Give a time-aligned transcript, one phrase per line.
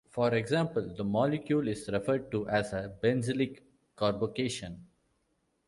[0.09, 3.59] For example, the molecule, is referred to as a "benzylic"
[3.95, 4.79] carbocation.